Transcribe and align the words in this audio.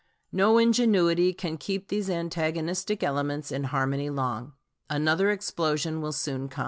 No 0.31 0.57
ingenuity 0.57 1.31
can 1.31 1.57
keep 1.59 1.89
these 1.89 2.09
antagonistic 2.09 3.03
elements 3.03 3.51
in 3.51 3.65
harmony 3.65 4.09
long. 4.09 4.53
Another 4.89 5.29
explosion 5.29 6.01
will 6.01 6.11
soon 6.11 6.49
come." 6.49 6.59